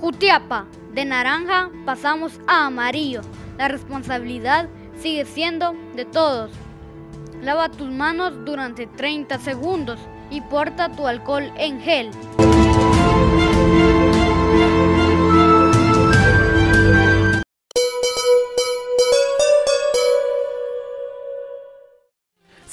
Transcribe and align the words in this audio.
Jutiapa, 0.00 0.66
de 0.94 1.04
naranja 1.04 1.70
pasamos 1.84 2.40
a 2.46 2.66
amarillo. 2.66 3.20
La 3.58 3.68
responsabilidad 3.68 4.68
sigue 4.98 5.24
siendo 5.24 5.74
de 5.94 6.04
todos. 6.04 6.50
Lava 7.42 7.68
tus 7.68 7.90
manos 7.90 8.32
durante 8.44 8.86
30 8.86 9.38
segundos 9.38 9.98
y 10.30 10.40
porta 10.40 10.90
tu 10.90 11.06
alcohol 11.06 11.52
en 11.56 11.80
gel. 11.80 12.10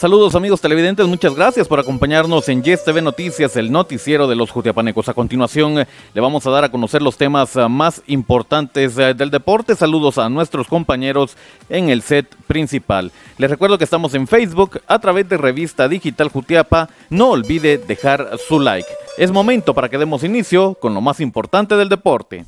Saludos 0.04 0.36
amigos 0.36 0.60
televidentes, 0.60 1.08
muchas 1.08 1.34
gracias 1.34 1.66
por 1.66 1.80
acompañarnos 1.80 2.50
en 2.50 2.62
Yes 2.62 2.84
TV 2.84 3.02
Noticias, 3.02 3.56
el 3.56 3.72
noticiero 3.72 4.28
de 4.28 4.36
los 4.36 4.52
jutiapanecos. 4.52 5.08
A 5.08 5.14
continuación 5.14 5.80
eh, 5.80 5.88
le 6.14 6.20
vamos 6.20 6.46
a 6.46 6.50
dar 6.50 6.66
a 6.66 6.70
conocer 6.70 7.02
los 7.02 7.16
temas 7.16 7.56
eh, 7.56 7.70
más 7.70 8.04
importantes 8.08 8.98
eh, 8.98 9.14
del 9.14 9.32
deporte. 9.32 9.78
Saludos 9.78 10.18
a 10.18 10.28
nuestros 10.28 10.68
compañeros 10.68 11.38
en 11.70 11.88
el 11.88 12.02
set 12.02 12.36
principal. 12.48 13.14
Les 13.38 13.50
recuerdo 13.50 13.78
que 13.78 13.86
estamos 13.86 14.14
en 14.14 14.28
Facebook 14.28 14.82
a 14.88 15.00
través 15.00 15.30
de 15.30 15.38
Revista 15.38 15.88
Digital 15.88 16.28
Jutiapa. 16.28 16.90
No 17.10 17.30
olvide 17.30 17.78
dejar 17.78 18.32
su 18.46 18.60
like. 18.60 18.90
Es 19.18 19.32
momento 19.32 19.74
para 19.74 19.88
que 19.88 19.98
demos 19.98 20.26
inicio 20.26 20.74
con 20.82 20.94
lo 20.94 21.00
más 21.00 21.22
importante 21.22 21.78
del 21.78 21.88
deporte. 21.88 22.44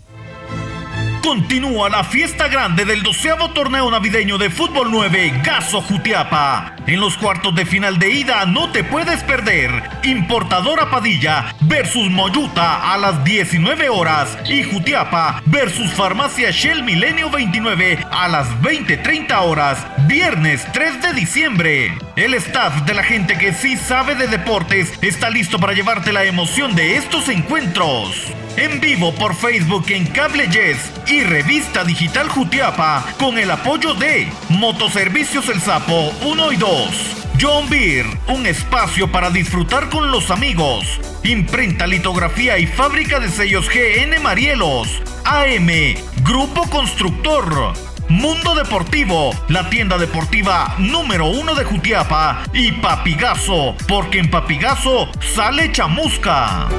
Continúa 1.25 1.89
la 1.89 2.03
fiesta 2.03 2.47
grande 2.49 2.85
del 2.85 3.01
doceavo 3.01 3.49
torneo 3.49 3.89
navideño 3.89 4.37
de 4.37 4.51
Fútbol 4.51 4.91
9 4.91 5.41
Gaso 5.43 5.81
Jutiapa. 5.81 6.75
En 6.85 6.99
los 6.99 7.17
cuartos 7.17 7.55
de 7.55 7.65
final 7.65 7.97
de 7.97 8.11
ida 8.11 8.45
no 8.45 8.71
te 8.71 8.83
puedes 8.83 9.23
perder. 9.23 9.71
Importadora 10.03 10.91
Padilla 10.91 11.55
versus 11.61 12.11
Moyuta 12.11 12.93
a 12.93 12.97
las 12.99 13.23
19 13.23 13.89
horas 13.89 14.37
y 14.47 14.61
Jutiapa 14.61 15.41
versus 15.47 15.91
Farmacia 15.93 16.51
Shell 16.51 16.83
Milenio 16.83 17.31
29 17.31 18.05
a 18.11 18.27
las 18.27 18.47
20:30 18.61 19.41
horas. 19.41 19.83
Viernes 20.05 20.63
3 20.73 21.01
de 21.01 21.13
diciembre. 21.13 21.97
El 22.15 22.35
staff 22.35 22.83
de 22.83 22.93
la 22.93 23.03
gente 23.03 23.35
que 23.39 23.51
sí 23.51 23.77
sabe 23.77 24.13
de 24.13 24.27
deportes 24.27 24.93
está 25.01 25.31
listo 25.31 25.57
para 25.57 25.73
llevarte 25.73 26.13
la 26.13 26.23
emoción 26.23 26.75
de 26.75 26.97
estos 26.97 27.29
encuentros. 27.29 28.31
En 28.57 28.79
vivo 28.79 29.13
por 29.13 29.35
Facebook 29.35 29.85
en 29.89 30.05
Cable 30.05 30.47
Yes 30.47 30.77
y 31.07 31.23
Revista 31.23 31.83
Digital 31.83 32.29
Jutiapa 32.29 33.05
con 33.19 33.37
el 33.37 33.51
apoyo 33.51 33.93
de 33.95 34.31
Motoservicios 34.47 35.49
El 35.49 35.59
Sapo 35.59 36.13
1 36.21 36.51
y 36.53 36.55
2. 36.55 37.15
John 37.41 37.69
Beer, 37.69 38.05
un 38.29 38.45
espacio 38.45 39.11
para 39.11 39.29
disfrutar 39.29 39.89
con 39.89 40.09
los 40.09 40.31
amigos. 40.31 41.01
Imprenta, 41.23 41.85
litografía 41.85 42.57
y 42.57 42.65
fábrica 42.65 43.19
de 43.19 43.27
sellos 43.27 43.67
GN 43.67 44.21
Marielos. 44.23 45.01
AM, 45.25 45.67
Grupo 46.23 46.69
Constructor. 46.69 47.73
Mundo 48.07 48.55
Deportivo, 48.55 49.31
la 49.49 49.69
tienda 49.69 49.97
deportiva 49.97 50.75
número 50.77 51.25
uno 51.25 51.55
de 51.55 51.65
Jutiapa. 51.65 52.43
Y 52.53 52.71
Papigazo, 52.71 53.75
porque 53.85 54.19
en 54.19 54.29
Papigazo 54.29 55.09
sale 55.19 55.73
chamusca. 55.73 56.69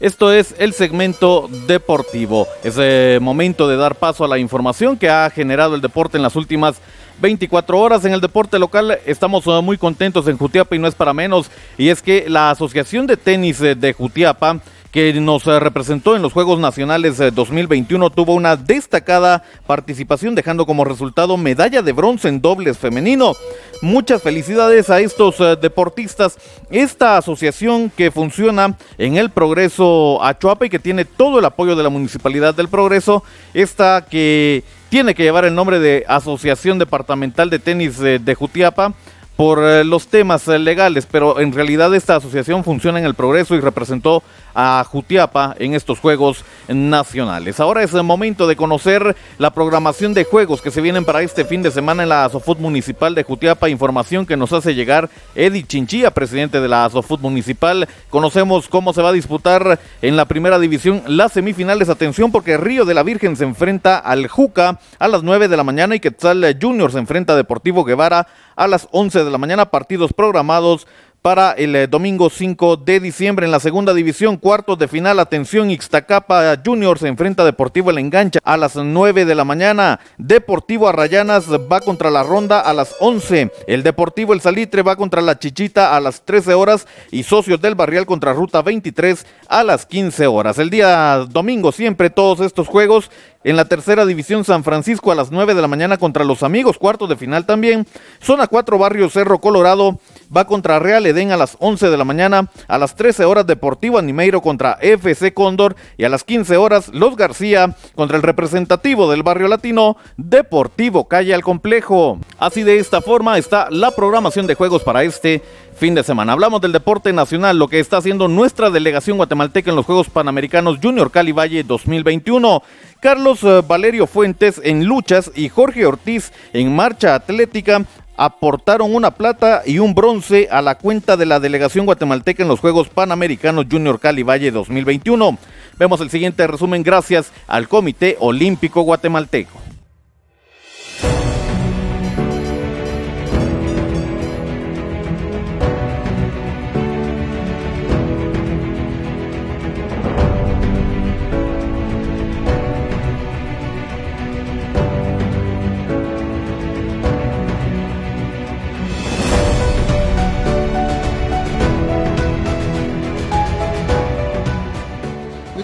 Esto 0.00 0.32
es 0.32 0.54
el 0.58 0.74
segmento 0.74 1.48
deportivo. 1.66 2.46
Es 2.62 2.78
el 2.78 3.20
momento 3.20 3.66
de 3.66 3.76
dar 3.76 3.96
paso 3.96 4.24
a 4.24 4.28
la 4.28 4.38
información 4.38 4.96
que 4.96 5.10
ha 5.10 5.28
generado 5.28 5.74
el 5.74 5.80
deporte 5.80 6.16
en 6.16 6.22
las 6.22 6.36
últimas 6.36 6.76
24 7.20 7.80
horas. 7.80 8.04
En 8.04 8.12
el 8.12 8.20
deporte 8.20 8.60
local 8.60 8.96
estamos 9.06 9.44
eh, 9.48 9.60
muy 9.60 9.76
contentos 9.76 10.28
en 10.28 10.38
Jutiapa 10.38 10.76
y 10.76 10.78
no 10.78 10.86
es 10.86 10.94
para 10.94 11.12
menos. 11.12 11.50
Y 11.76 11.88
es 11.88 12.00
que 12.00 12.26
la 12.28 12.50
Asociación 12.50 13.08
de 13.08 13.16
Tenis 13.16 13.60
eh, 13.60 13.74
de 13.74 13.92
Jutiapa 13.92 14.60
que 14.90 15.12
nos 15.14 15.46
eh, 15.46 15.60
representó 15.60 16.16
en 16.16 16.22
los 16.22 16.32
Juegos 16.32 16.58
Nacionales 16.58 17.18
2021, 17.18 18.10
tuvo 18.10 18.34
una 18.34 18.56
destacada 18.56 19.42
participación, 19.66 20.34
dejando 20.34 20.64
como 20.64 20.84
resultado 20.84 21.36
medalla 21.36 21.82
de 21.82 21.92
bronce 21.92 22.28
en 22.28 22.40
dobles 22.40 22.78
femenino. 22.78 23.34
Muchas 23.82 24.22
felicidades 24.22 24.90
a 24.90 25.00
estos 25.00 25.40
eh, 25.40 25.56
deportistas. 25.60 26.38
Esta 26.70 27.16
asociación 27.16 27.90
que 27.90 28.10
funciona 28.10 28.76
en 28.96 29.16
el 29.16 29.30
Progreso 29.30 30.22
Achuapa 30.24 30.66
y 30.66 30.70
que 30.70 30.78
tiene 30.78 31.04
todo 31.04 31.38
el 31.38 31.44
apoyo 31.44 31.76
de 31.76 31.82
la 31.82 31.90
Municipalidad 31.90 32.54
del 32.54 32.68
Progreso, 32.68 33.22
esta 33.54 34.06
que 34.08 34.64
tiene 34.88 35.14
que 35.14 35.22
llevar 35.22 35.44
el 35.44 35.54
nombre 35.54 35.78
de 35.80 36.04
Asociación 36.08 36.78
Departamental 36.78 37.50
de 37.50 37.58
Tenis 37.58 37.98
de 37.98 38.34
Jutiapa 38.34 38.94
por 39.38 39.62
eh, 39.62 39.84
los 39.84 40.08
temas 40.08 40.48
legales, 40.48 41.06
pero 41.08 41.38
en 41.38 41.52
realidad 41.52 41.94
esta 41.94 42.16
asociación 42.16 42.64
funciona 42.64 42.98
en 42.98 43.04
el 43.04 43.14
progreso 43.14 43.54
y 43.54 43.60
representó 43.60 44.24
a 44.52 44.82
Jutiapa 44.82 45.54
en 45.60 45.74
estos 45.74 46.00
Juegos 46.00 46.44
Nacionales. 46.66 47.60
Ahora 47.60 47.84
es 47.84 47.94
el 47.94 48.02
momento 48.02 48.48
de 48.48 48.56
conocer 48.56 49.14
la 49.38 49.52
programación 49.52 50.12
de 50.12 50.24
juegos 50.24 50.60
que 50.60 50.72
se 50.72 50.80
vienen 50.80 51.04
para 51.04 51.22
este 51.22 51.44
fin 51.44 51.62
de 51.62 51.70
semana 51.70 52.02
en 52.02 52.08
la 52.08 52.24
Asofut 52.24 52.58
Municipal 52.58 53.14
de 53.14 53.22
Jutiapa. 53.22 53.68
Información 53.68 54.26
que 54.26 54.36
nos 54.36 54.52
hace 54.52 54.74
llegar 54.74 55.08
Eddie 55.36 55.64
Chinchilla, 55.64 56.10
presidente 56.10 56.60
de 56.60 56.66
la 56.66 56.84
Asofut 56.84 57.20
Municipal. 57.20 57.88
Conocemos 58.10 58.68
cómo 58.68 58.92
se 58.92 59.02
va 59.02 59.10
a 59.10 59.12
disputar 59.12 59.78
en 60.02 60.16
la 60.16 60.24
primera 60.24 60.58
división 60.58 61.04
las 61.06 61.34
semifinales. 61.34 61.88
Atención 61.88 62.32
porque 62.32 62.56
Río 62.56 62.84
de 62.84 62.94
la 62.94 63.04
Virgen 63.04 63.36
se 63.36 63.44
enfrenta 63.44 63.98
al 63.98 64.26
Juca 64.26 64.80
a 64.98 65.06
las 65.06 65.22
9 65.22 65.46
de 65.46 65.56
la 65.56 65.62
mañana 65.62 65.94
y 65.94 66.00
Quetzal 66.00 66.58
Junior 66.60 66.90
se 66.90 66.98
enfrenta 66.98 67.34
a 67.34 67.36
Deportivo 67.36 67.84
Guevara 67.84 68.26
a 68.58 68.66
las 68.66 68.88
11 68.90 69.24
de 69.24 69.30
la 69.30 69.38
mañana. 69.38 69.70
Partidos 69.70 70.12
programados 70.12 70.86
para 71.22 71.52
el 71.52 71.74
eh, 71.74 71.86
domingo 71.86 72.30
5 72.30 72.76
de 72.76 73.00
diciembre 73.00 73.44
en 73.44 73.52
la 73.52 73.60
segunda 73.60 73.92
división, 73.92 74.36
cuartos 74.36 74.78
de 74.78 74.88
final. 74.88 75.18
Atención, 75.18 75.70
Ixtacapa 75.70 76.56
Junior 76.64 76.98
se 76.98 77.08
enfrenta 77.08 77.42
a 77.42 77.46
Deportivo 77.46 77.90
El 77.90 77.98
Engancha 77.98 78.40
a 78.44 78.56
las 78.56 78.76
9 78.76 79.24
de 79.24 79.34
la 79.34 79.44
mañana. 79.44 80.00
Deportivo 80.16 80.88
Arrayanas 80.88 81.50
va 81.50 81.80
contra 81.80 82.10
la 82.10 82.22
Ronda 82.22 82.60
a 82.60 82.72
las 82.72 82.94
11. 83.00 83.50
El 83.66 83.82
Deportivo 83.82 84.32
El 84.32 84.40
Salitre 84.40 84.82
va 84.82 84.96
contra 84.96 85.20
la 85.20 85.38
Chichita 85.38 85.96
a 85.96 86.00
las 86.00 86.22
13 86.24 86.54
horas 86.54 86.86
y 87.10 87.24
Socios 87.24 87.60
del 87.60 87.74
Barrial 87.74 88.06
contra 88.06 88.32
Ruta 88.32 88.62
23 88.62 89.26
a 89.48 89.64
las 89.64 89.86
15 89.86 90.26
horas. 90.28 90.58
El 90.58 90.70
día 90.70 91.26
domingo 91.28 91.72
siempre 91.72 92.10
todos 92.10 92.40
estos 92.40 92.68
juegos 92.68 93.10
en 93.44 93.56
la 93.56 93.66
tercera 93.66 94.04
división 94.04 94.44
San 94.44 94.64
Francisco 94.64 95.12
a 95.12 95.14
las 95.14 95.30
9 95.30 95.54
de 95.54 95.62
la 95.62 95.68
mañana 95.68 95.96
contra 95.96 96.24
los 96.24 96.42
amigos, 96.42 96.78
cuarto 96.78 97.06
de 97.06 97.16
final 97.16 97.46
también. 97.46 97.86
Zona 98.20 98.46
4 98.46 98.78
Barrio 98.78 99.08
Cerro 99.08 99.40
Colorado 99.40 100.00
va 100.34 100.46
contra 100.46 100.78
Real 100.78 101.06
Edén 101.06 101.30
a 101.30 101.36
las 101.36 101.56
11 101.60 101.90
de 101.90 101.96
la 101.96 102.04
mañana, 102.04 102.50
a 102.66 102.78
las 102.78 102.96
13 102.96 103.24
horas 103.24 103.46
Deportivo 103.46 103.98
Animeiro 103.98 104.42
contra 104.42 104.78
FC 104.80 105.32
Cóndor 105.34 105.76
y 105.96 106.04
a 106.04 106.08
las 106.08 106.24
15 106.24 106.56
horas 106.56 106.88
Los 106.88 107.16
García 107.16 107.76
contra 107.94 108.16
el 108.16 108.22
representativo 108.22 109.10
del 109.10 109.22
barrio 109.22 109.48
latino 109.48 109.96
Deportivo 110.16 111.06
Calle 111.08 111.34
al 111.34 111.42
Complejo. 111.42 112.18
Así 112.38 112.62
de 112.64 112.78
esta 112.78 113.00
forma 113.00 113.38
está 113.38 113.68
la 113.70 113.92
programación 113.92 114.46
de 114.46 114.54
juegos 114.54 114.82
para 114.82 115.04
este 115.04 115.42
fin 115.78 115.94
de 115.94 116.02
semana. 116.02 116.32
Hablamos 116.32 116.60
del 116.60 116.72
deporte 116.72 117.12
nacional, 117.12 117.58
lo 117.58 117.68
que 117.68 117.78
está 117.78 117.98
haciendo 117.98 118.28
nuestra 118.28 118.68
delegación 118.68 119.16
guatemalteca 119.16 119.70
en 119.70 119.76
los 119.76 119.86
Juegos 119.86 120.10
Panamericanos 120.10 120.78
Junior 120.82 121.10
Cali 121.10 121.32
Valle 121.32 121.62
2021. 121.62 122.62
Carlos 123.00 123.44
eh, 123.44 123.62
Valerio 123.66 124.06
Fuentes 124.06 124.60
en 124.64 124.84
luchas 124.84 125.30
y 125.34 125.48
Jorge 125.48 125.86
Ortiz 125.86 126.32
en 126.52 126.74
marcha 126.74 127.14
atlética 127.14 127.84
aportaron 128.16 128.92
una 128.94 129.12
plata 129.12 129.62
y 129.64 129.78
un 129.78 129.94
bronce 129.94 130.48
a 130.50 130.60
la 130.60 130.74
cuenta 130.74 131.16
de 131.16 131.26
la 131.26 131.38
delegación 131.38 131.86
guatemalteca 131.86 132.42
en 132.42 132.48
los 132.48 132.58
Juegos 132.58 132.88
Panamericanos 132.88 133.66
Junior 133.70 134.00
Cali 134.00 134.24
Valle 134.24 134.50
2021. 134.50 135.38
Vemos 135.78 136.00
el 136.00 136.10
siguiente 136.10 136.44
resumen 136.48 136.82
gracias 136.82 137.32
al 137.46 137.68
Comité 137.68 138.16
Olímpico 138.18 138.82
Guatemalteco. 138.82 139.67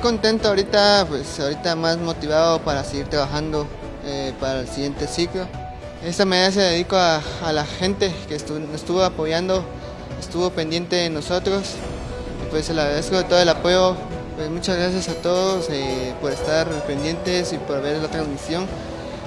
Contento 0.04 0.48
ahorita, 0.48 1.06
pues 1.08 1.40
ahorita 1.40 1.74
más 1.76 1.96
motivado 1.96 2.60
para 2.60 2.84
seguir 2.84 3.06
trabajando 3.06 3.66
eh, 4.04 4.34
para 4.38 4.60
el 4.60 4.68
siguiente 4.68 5.06
ciclo. 5.06 5.46
Esta 6.04 6.26
medalla 6.26 6.52
se 6.52 6.60
dedico 6.60 6.94
a, 6.94 7.22
la 7.54 7.64
gente 7.64 8.12
que 8.28 8.34
estuvo, 8.34 8.58
estuvo 8.74 9.02
apoyando, 9.02 9.64
estuvo 10.20 10.50
pendiente 10.50 10.96
de 10.96 11.08
nosotros. 11.08 11.76
Y 12.42 12.50
pues 12.50 12.68
le 12.68 12.82
agradezco 12.82 13.24
todo 13.24 13.40
el 13.40 13.48
apoyo. 13.48 13.96
Pues 14.36 14.50
muchas 14.50 14.76
gracias 14.76 15.08
a 15.08 15.14
todos 15.14 15.70
eh, 15.70 16.12
por 16.20 16.32
estar 16.32 16.68
pendientes 16.86 17.54
y 17.54 17.56
por 17.56 17.80
ver 17.80 17.96
la 18.02 18.08
transmisión. 18.08 18.66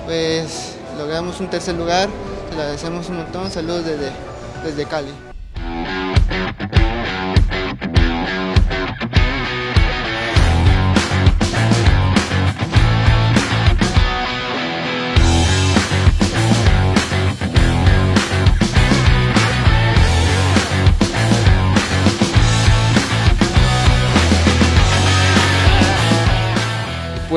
Pues 0.05 0.75
logramos 0.99 1.39
un 1.39 1.49
tercer 1.49 1.73
lugar, 1.73 2.07
le 2.51 2.61
agradecemos 2.61 3.09
un 3.09 3.17
montón. 3.17 3.49
Saludos 3.49 3.83
desde, 3.83 4.11
desde 4.63 4.85
Cali. 4.85 5.11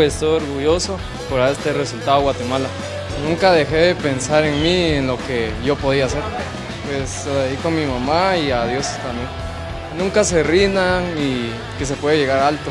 Pues 0.01 0.15
estoy 0.15 0.37
orgulloso 0.37 0.97
por 1.29 1.43
este 1.43 1.75
resultado 1.75 2.13
a 2.13 2.23
Guatemala. 2.23 2.69
Nunca 3.29 3.53
dejé 3.53 3.77
de 3.77 3.95
pensar 3.95 4.47
en 4.47 4.63
mí, 4.63 4.93
en 4.93 5.07
lo 5.07 5.19
que 5.19 5.53
yo 5.63 5.77
podía 5.77 6.07
hacer. 6.07 6.23
Pues 6.87 7.27
lo 7.27 7.35
dedico 7.35 7.69
a 7.69 7.71
mi 7.71 7.85
mamá 7.85 8.35
y 8.39 8.51
a 8.51 8.65
Dios 8.65 8.87
también. 9.03 9.29
Nunca 9.99 10.25
se 10.25 10.43
rindan 10.43 11.05
y 11.19 11.51
que 11.79 11.85
se 11.85 11.97
puede 11.97 12.17
llegar 12.17 12.39
alto. 12.39 12.71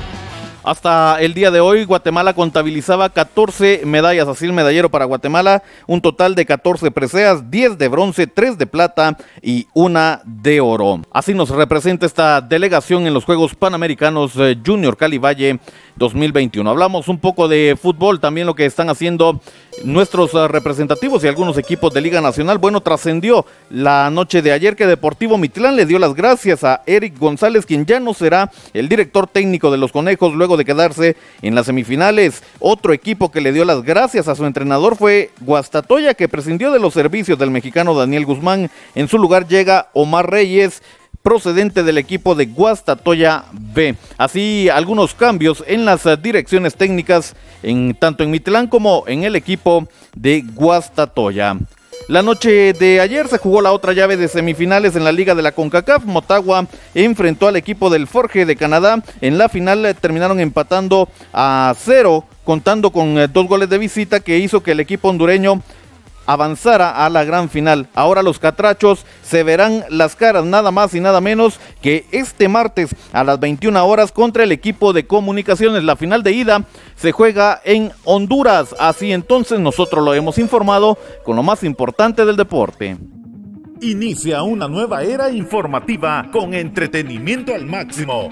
Hasta 0.64 1.22
el 1.22 1.34
día 1.34 1.52
de 1.52 1.62
hoy, 1.62 1.86
Guatemala 1.86 2.34
contabilizaba 2.34 3.10
14 3.10 3.84
medallas, 3.86 4.28
así 4.28 4.46
el 4.46 4.52
medallero 4.52 4.90
para 4.90 5.06
Guatemala, 5.06 5.64
un 5.88 6.02
total 6.02 6.36
de 6.36 6.46
14 6.46 6.92
preseas, 6.92 7.50
10 7.50 7.78
de 7.78 7.88
bronce, 7.88 8.28
3 8.28 8.58
de 8.58 8.68
plata 8.68 9.18
y 9.42 9.68
una 9.74 10.22
de 10.26 10.60
oro. 10.60 11.02
Así 11.12 11.34
nos 11.34 11.50
representa 11.50 12.06
esta 12.06 12.42
delegación 12.42 13.08
en 13.08 13.14
los 13.14 13.24
Juegos 13.24 13.56
Panamericanos 13.56 14.34
eh, 14.36 14.58
Junior 14.66 14.98
Cali 14.98 15.18
Valle 15.18 15.60
2021. 15.96 16.70
Hablamos 16.70 17.08
un 17.08 17.20
poco 17.20 17.48
de 17.48 17.78
fútbol, 17.82 18.20
también 18.20 18.48
lo 18.48 18.56
que 18.56 18.66
están 18.66 18.90
haciendo 18.90 19.40
nuestros 19.84 20.34
eh, 20.34 20.48
representativos 20.50 21.24
y 21.24 21.28
algunos 21.28 21.58
equipos 21.58 21.94
de 21.94 22.02
Liga 22.02 22.20
Nacional. 22.20 22.58
Bueno, 22.58 22.82
trascendió 22.82 23.46
la 23.70 24.10
noche 24.10 24.42
de 24.42 24.52
ayer 24.52 24.76
que 24.76 24.88
Deportivo 24.88 25.38
Mitlán 25.38 25.76
le 25.78 25.86
dio 25.86 26.00
las 26.00 26.16
gracias 26.16 26.64
a 26.66 26.82
Eric 26.86 27.18
González, 27.18 27.66
quien 27.66 27.86
ya 27.86 28.00
no 28.00 28.14
será 28.14 28.52
el 28.74 28.90
director 28.90 29.28
técnico 29.28 29.72
de 29.72 29.78
los 29.78 29.92
Conejos 29.92 30.34
luego 30.34 30.49
de 30.58 30.66
quedarse 30.66 31.16
en 31.42 31.56
las 31.56 31.66
semifinales. 31.66 32.44
Otro 32.60 32.94
equipo 32.94 33.32
que 33.32 33.42
le 33.42 33.52
dio 33.52 33.66
las 33.66 33.84
gracias 33.84 34.28
a 34.28 34.36
su 34.36 34.46
entrenador 34.46 34.96
fue 34.96 35.32
Guastatoya, 35.42 36.14
que 36.14 36.28
prescindió 36.28 36.72
de 36.72 36.80
los 36.80 36.94
servicios 36.94 37.38
del 37.40 37.52
mexicano 37.52 37.94
Daniel 37.94 38.26
Guzmán. 38.26 38.70
En 38.96 39.08
su 39.08 39.18
lugar 39.18 39.48
llega 39.48 39.90
Omar 39.94 40.30
Reyes, 40.30 40.82
procedente 41.22 41.84
del 41.84 41.98
equipo 41.98 42.36
de 42.36 42.46
Guastatoya 42.46 43.46
B. 43.52 43.96
Así 44.18 44.70
algunos 44.70 45.14
cambios 45.14 45.64
en 45.68 45.86
las 45.86 46.04
direcciones 46.22 46.76
técnicas 46.76 47.36
en 47.64 47.94
tanto 47.96 48.24
en 48.24 48.32
Mitlán 48.32 48.68
como 48.68 49.04
en 49.08 49.24
el 49.24 49.36
equipo 49.36 49.88
de 50.16 50.42
Guastatoya. 50.54 51.58
La 52.08 52.24
noche 52.24 52.74
de 52.74 53.02
ayer 53.02 53.28
se 53.28 53.38
jugó 53.38 53.62
la 53.62 53.72
otra 53.72 53.94
llave 53.94 54.18
de 54.18 54.28
semifinales 54.28 54.96
en 54.96 55.04
la 55.04 55.12
Liga 55.12 55.36
de 55.36 55.44
la 55.44 55.52
CONCACAF. 55.52 56.06
Motagua 56.06 56.66
enfrentó 56.96 57.48
al 57.48 57.56
equipo 57.56 57.90
del 57.90 58.08
Forge 58.08 58.46
de 58.46 58.56
Canadá. 58.56 59.04
En 59.22 59.38
la 59.38 59.50
final 59.50 59.86
eh, 59.86 59.94
terminaron 59.94 60.40
empatando 60.40 61.10
a 61.34 61.76
cero, 61.78 62.26
contando 62.44 62.92
con 62.92 63.20
eh, 63.20 63.28
dos 63.28 63.48
goles 63.48 63.70
de 63.70 63.78
visita 63.78 64.22
que 64.22 64.40
hizo 64.40 64.64
que 64.64 64.72
el 64.72 64.80
equipo 64.80 65.10
hondureño 65.10 65.62
avanzara 66.30 66.92
a 66.92 67.10
la 67.10 67.24
gran 67.24 67.50
final. 67.50 67.88
Ahora 67.96 68.22
los 68.22 68.38
catrachos 68.38 69.04
se 69.24 69.42
verán 69.42 69.84
las 69.90 70.16
caras 70.16 70.46
nada 70.46 70.70
más 70.70 70.94
y 70.94 71.00
nada 71.00 71.22
menos 71.22 71.60
que 71.82 72.06
este 72.12 72.48
martes 72.48 72.96
a 73.12 73.24
las 73.24 73.40
21 73.40 73.84
horas 73.84 74.12
contra 74.12 74.44
el 74.44 74.52
equipo 74.52 74.94
de 74.94 75.08
comunicaciones. 75.08 75.84
La 75.84 75.96
final 75.96 76.22
de 76.22 76.34
ida 76.34 76.66
se 76.96 77.12
juega 77.12 77.60
en 77.66 77.92
Honduras. 78.04 78.76
Así 78.80 79.12
entonces 79.12 79.60
nosotros 79.60 80.06
lo 80.06 80.14
hemos 80.14 80.38
informado 80.38 81.00
con 81.24 81.36
lo 81.36 81.42
más 81.42 81.64
importante 81.64 82.24
del 82.26 82.36
deporte. 82.36 82.96
Inicia 83.82 84.44
una 84.44 84.68
nueva 84.68 85.02
era 85.02 85.32
informativa 85.32 86.30
con 86.32 86.54
entretenimiento 86.54 87.56
al 87.56 87.66
máximo. 87.66 88.30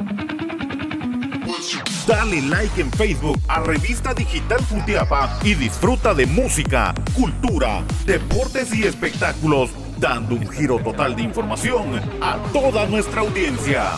Dale 2.07 2.42
like 2.44 2.80
en 2.80 2.89
Facebook 2.92 3.38
a 3.50 3.59
Revista 3.59 4.13
Digital 4.13 4.62
Futiapa 4.62 5.39
y 5.44 5.56
disfruta 5.56 6.13
de 6.13 6.25
música, 6.25 6.95
cultura, 7.13 7.83
deportes 8.06 8.74
y 8.74 8.83
espectáculos, 8.83 9.71
dando 10.00 10.36
un 10.36 10.48
giro 10.48 10.80
total 10.80 11.18
de 11.18 11.24
información 11.24 12.00
a 12.21 12.38
toda 12.54 12.86
nuestra 12.86 13.19
audiencia. 13.19 13.92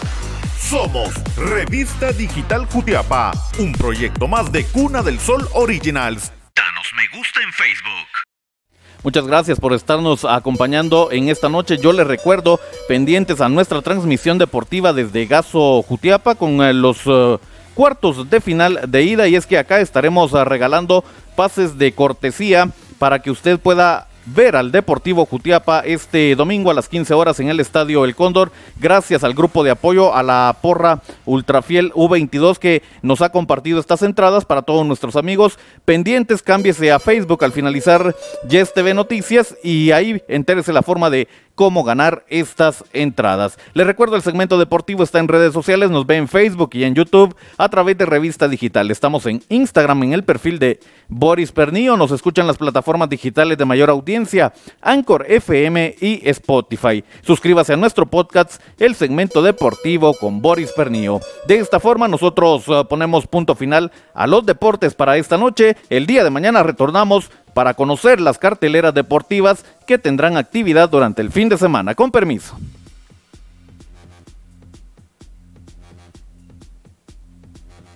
Somos 0.57 1.13
Revista 1.35 2.11
Digital 2.11 2.65
Jutiapa, 2.65 3.31
un 3.59 3.73
proyecto 3.73 4.27
más 4.27 4.51
de 4.51 4.65
Cuna 4.65 5.03
del 5.03 5.19
Sol 5.19 5.47
Originals. 5.53 6.31
Danos 6.55 6.87
me 6.97 7.15
gusta 7.15 7.41
en 7.43 7.53
Facebook. 7.53 8.07
Muchas 9.03 9.27
gracias 9.27 9.59
por 9.59 9.73
estarnos 9.73 10.25
acompañando 10.25 11.11
en 11.11 11.29
esta 11.29 11.47
noche. 11.47 11.77
Yo 11.77 11.93
les 11.93 12.07
recuerdo 12.07 12.59
pendientes 12.87 13.39
a 13.39 13.49
nuestra 13.49 13.83
transmisión 13.83 14.39
deportiva 14.39 14.93
desde 14.93 15.27
Gaso 15.27 15.83
Jutiapa 15.83 16.33
con 16.33 16.63
eh, 16.63 16.73
los 16.73 17.01
eh, 17.05 17.37
cuartos 17.79 18.29
de 18.29 18.41
final 18.41 18.81
de 18.89 19.03
ida. 19.03 19.29
Y 19.29 19.37
es 19.37 19.47
que 19.47 19.57
acá 19.57 19.79
estaremos 19.79 20.33
ah, 20.33 20.43
regalando 20.43 21.05
pases 21.37 21.77
de 21.77 21.93
cortesía 21.93 22.71
para 22.97 23.19
que 23.19 23.31
usted 23.31 23.57
pueda 23.57 24.09
ver 24.25 24.57
al 24.57 24.73
Deportivo 24.73 25.25
Jutiapa 25.25 25.79
este 25.79 26.35
domingo 26.35 26.69
a 26.69 26.73
las 26.73 26.89
15 26.89 27.13
horas 27.13 27.39
en 27.39 27.47
el 27.47 27.61
Estadio 27.61 28.03
El 28.03 28.15
Cóndor, 28.15 28.51
gracias 28.79 29.23
al 29.23 29.33
grupo 29.33 29.63
de 29.63 29.71
apoyo 29.71 30.13
a 30.13 30.23
la 30.23 30.57
porra 30.61 31.01
Ultrafiel 31.25 31.93
U22 31.93 32.57
que 32.57 32.83
nos 33.01 33.21
ha 33.21 33.29
compartido 33.29 33.79
estas 33.79 34.01
entradas 34.01 34.43
para 34.43 34.61
todos 34.61 34.85
nuestros 34.85 35.15
amigos. 35.15 35.57
Pendientes, 35.85 36.43
cámbiese 36.43 36.91
a 36.91 36.99
Facebook 36.99 37.45
al 37.45 37.53
finalizar 37.53 38.13
Yes 38.49 38.73
TV 38.73 38.93
Noticias 38.93 39.55
y 39.63 39.91
ahí 39.91 40.21
entérese 40.27 40.73
la 40.73 40.83
forma 40.83 41.09
de 41.09 41.29
cómo 41.59 41.83
ganar 41.83 42.23
estas 42.29 42.85
entradas. 42.93 43.59
Les 43.73 43.85
recuerdo, 43.85 44.15
el 44.15 44.21
segmento 44.21 44.57
deportivo 44.57 45.03
está 45.03 45.19
en 45.19 45.27
redes 45.27 45.51
sociales, 45.51 45.91
nos 45.91 46.07
ve 46.07 46.15
en 46.15 46.29
Facebook 46.29 46.69
y 46.71 46.85
en 46.85 46.95
YouTube 46.95 47.35
a 47.57 47.67
través 47.67 47.97
de 47.97 48.05
Revista 48.05 48.47
Digital. 48.47 48.89
Estamos 48.89 49.25
en 49.25 49.43
Instagram 49.49 50.03
en 50.03 50.13
el 50.13 50.23
perfil 50.23 50.57
de 50.57 50.79
Boris 51.09 51.51
Pernillo, 51.51 51.97
nos 51.97 52.11
escuchan 52.11 52.47
las 52.47 52.57
plataformas 52.57 53.09
digitales 53.09 53.57
de 53.57 53.65
mayor 53.65 53.89
audiencia, 53.89 54.53
Anchor 54.79 55.25
FM 55.27 55.95
y 55.99 56.21
Spotify. 56.29 57.03
Suscríbase 57.23 57.73
a 57.73 57.77
nuestro 57.77 58.05
podcast, 58.05 58.61
el 58.77 58.95
segmento 58.95 59.41
deportivo 59.41 60.13
con 60.13 60.41
Boris 60.41 60.71
Pernillo. 60.71 61.19
De 61.45 61.57
esta 61.57 61.81
forma 61.81 62.07
nosotros 62.07 62.69
uh, 62.69 62.87
ponemos 62.87 63.27
punto 63.27 63.53
final 63.53 63.91
a 64.13 64.27
los 64.27 64.45
deportes 64.45 64.95
para 64.95 65.17
esta 65.17 65.37
noche. 65.37 65.75
El 65.89 66.05
día 66.05 66.23
de 66.23 66.29
mañana 66.29 66.63
retornamos 66.63 67.29
para 67.59 67.73
conocer 67.73 68.21
las 68.21 68.37
carteleras 68.37 68.93
deportivas 68.93 69.65
que 69.85 69.97
tendrán 69.97 70.37
actividad 70.37 70.87
durante 70.87 71.21
el 71.21 71.29
fin 71.29 71.49
de 71.49 71.57
semana. 71.57 71.93
Con 71.93 72.09
permiso. 72.09 72.57